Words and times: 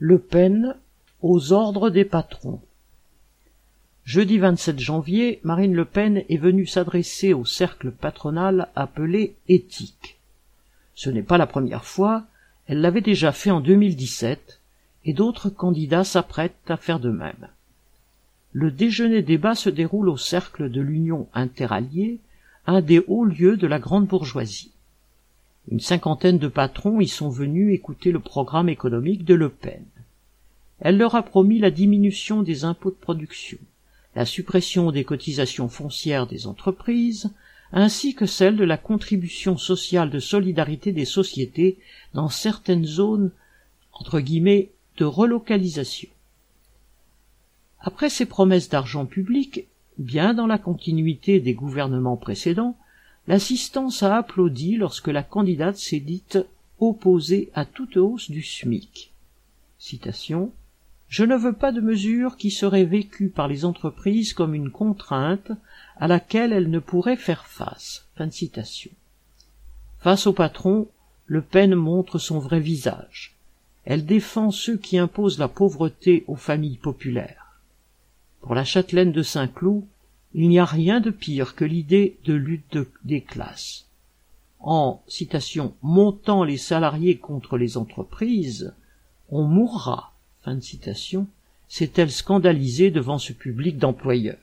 Le 0.00 0.20
Pen 0.20 0.76
aux 1.22 1.52
ordres 1.52 1.90
des 1.90 2.04
patrons. 2.04 2.60
Jeudi 4.04 4.38
27 4.38 4.78
janvier, 4.78 5.40
Marine 5.42 5.74
Le 5.74 5.84
Pen 5.84 6.22
est 6.28 6.36
venue 6.36 6.66
s'adresser 6.66 7.32
au 7.32 7.44
cercle 7.44 7.90
patronal 7.90 8.68
appelé 8.76 9.34
éthique. 9.48 10.20
Ce 10.94 11.10
n'est 11.10 11.24
pas 11.24 11.36
la 11.36 11.48
première 11.48 11.84
fois, 11.84 12.26
elle 12.68 12.80
l'avait 12.80 13.00
déjà 13.00 13.32
fait 13.32 13.50
en 13.50 13.60
2017, 13.60 14.60
et 15.04 15.14
d'autres 15.14 15.50
candidats 15.50 16.04
s'apprêtent 16.04 16.70
à 16.70 16.76
faire 16.76 17.00
de 17.00 17.10
même. 17.10 17.48
Le 18.52 18.70
déjeuner 18.70 19.22
débat 19.22 19.56
se 19.56 19.68
déroule 19.68 20.10
au 20.10 20.16
cercle 20.16 20.70
de 20.70 20.80
l'Union 20.80 21.26
interalliée, 21.34 22.20
un 22.68 22.82
des 22.82 23.02
hauts 23.08 23.24
lieux 23.24 23.56
de 23.56 23.66
la 23.66 23.80
grande 23.80 24.06
bourgeoisie. 24.06 24.70
Une 25.70 25.80
cinquantaine 25.80 26.38
de 26.38 26.48
patrons 26.48 27.00
y 27.00 27.08
sont 27.08 27.28
venus 27.28 27.74
écouter 27.74 28.10
le 28.10 28.20
programme 28.20 28.70
économique 28.70 29.24
de 29.24 29.34
Le 29.34 29.50
Pen. 29.50 29.84
Elle 30.80 30.96
leur 30.96 31.14
a 31.14 31.22
promis 31.22 31.58
la 31.58 31.70
diminution 31.70 32.42
des 32.42 32.64
impôts 32.64 32.90
de 32.90 32.96
production, 32.96 33.58
la 34.14 34.24
suppression 34.24 34.92
des 34.92 35.04
cotisations 35.04 35.68
foncières 35.68 36.26
des 36.26 36.46
entreprises, 36.46 37.30
ainsi 37.72 38.14
que 38.14 38.24
celle 38.24 38.56
de 38.56 38.64
la 38.64 38.78
contribution 38.78 39.58
sociale 39.58 40.08
de 40.08 40.20
solidarité 40.20 40.92
des 40.92 41.04
sociétés 41.04 41.78
dans 42.14 42.30
certaines 42.30 42.86
zones 42.86 43.30
entre 43.92 44.20
guillemets 44.20 44.70
de 44.96 45.04
relocalisation. 45.04 46.08
Après 47.80 48.08
ces 48.08 48.26
promesses 48.26 48.70
d'argent 48.70 49.04
public, 49.04 49.66
bien 49.98 50.32
dans 50.32 50.46
la 50.46 50.58
continuité 50.58 51.40
des 51.40 51.54
gouvernements 51.54 52.16
précédents, 52.16 52.78
l'assistance 53.28 54.02
a 54.02 54.16
applaudi 54.16 54.76
lorsque 54.76 55.08
la 55.08 55.22
candidate 55.22 55.76
s'est 55.76 56.00
dite 56.00 56.38
opposée 56.80 57.50
à 57.54 57.66
toute 57.66 57.98
hausse 57.98 58.30
du 58.30 58.42
SMIC. 58.42 59.12
Je 61.08 61.24
ne 61.24 61.36
veux 61.36 61.52
pas 61.52 61.70
de 61.70 61.82
mesures 61.82 62.38
qui 62.38 62.50
seraient 62.50 62.84
vécues 62.84 63.28
par 63.28 63.46
les 63.46 63.66
entreprises 63.66 64.32
comme 64.32 64.54
une 64.54 64.70
contrainte 64.70 65.52
à 65.98 66.08
laquelle 66.08 66.54
elles 66.54 66.70
ne 66.70 66.78
pourraient 66.78 67.16
faire 67.16 67.46
face. 67.46 68.06
citation. 68.30 68.90
Face 70.00 70.26
au 70.26 70.32
patron, 70.32 70.88
Le 71.26 71.42
Pen 71.42 71.74
montre 71.74 72.18
son 72.18 72.38
vrai 72.38 72.60
visage. 72.60 73.36
Elle 73.84 74.06
défend 74.06 74.50
ceux 74.50 74.78
qui 74.78 74.96
imposent 74.96 75.38
la 75.38 75.48
pauvreté 75.48 76.24
aux 76.28 76.36
familles 76.36 76.78
populaires. 76.78 77.60
Pour 78.40 78.54
la 78.54 78.64
châtelaine 78.64 79.12
de 79.12 79.22
Saint-Cloud, 79.22 79.84
il 80.34 80.48
n'y 80.48 80.58
a 80.58 80.64
rien 80.64 81.00
de 81.00 81.10
pire 81.10 81.54
que 81.54 81.64
l'idée 81.64 82.18
de 82.24 82.34
lutte 82.34 82.78
des 83.04 83.20
classes. 83.20 83.86
En 84.60 85.02
citation 85.06 85.74
montant 85.82 86.44
les 86.44 86.58
salariés 86.58 87.16
contre 87.16 87.56
les 87.56 87.76
entreprises, 87.76 88.74
on 89.30 89.44
mourra 89.44 90.12
citation, 90.60 91.26
s'est-elle 91.68 92.10
scandalisée 92.10 92.90
devant 92.90 93.18
ce 93.18 93.32
public 93.32 93.78
d'employeurs. 93.78 94.38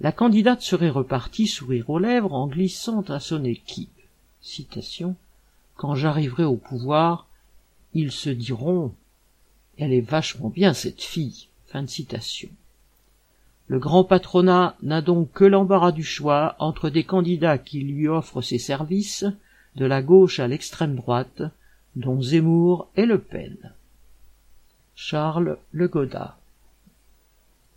La 0.00 0.12
candidate 0.12 0.62
serait 0.62 0.90
repartie 0.90 1.48
sourire 1.48 1.90
aux 1.90 1.98
lèvres 1.98 2.32
en 2.32 2.46
glissant 2.46 3.02
à 3.02 3.18
son 3.18 3.44
équipe. 3.44 3.90
Citation. 4.40 5.16
Quand 5.76 5.96
j'arriverai 5.96 6.44
au 6.44 6.56
pouvoir, 6.56 7.26
ils 7.94 8.12
se 8.12 8.30
diront 8.30 8.94
Elle 9.76 9.92
est 9.92 10.00
vachement 10.00 10.50
bien 10.50 10.72
cette 10.72 11.02
fille. 11.02 11.48
Fin 11.66 11.82
de 11.82 11.88
citation. 11.88 12.48
Le 13.68 13.78
grand 13.78 14.02
patronat 14.02 14.76
n'a 14.82 15.02
donc 15.02 15.30
que 15.32 15.44
l'embarras 15.44 15.92
du 15.92 16.02
choix 16.02 16.56
entre 16.58 16.88
des 16.88 17.04
candidats 17.04 17.58
qui 17.58 17.80
lui 17.80 18.08
offrent 18.08 18.40
ses 18.40 18.58
services, 18.58 19.26
de 19.76 19.84
la 19.84 20.02
gauche 20.02 20.40
à 20.40 20.48
l'extrême 20.48 20.96
droite, 20.96 21.42
dont 21.94 22.20
Zemmour 22.22 22.88
et 22.96 23.04
Le 23.04 23.18
Pen. 23.18 23.56
Charles 24.94 25.58
Le 25.70 25.86
Goda 25.86 26.38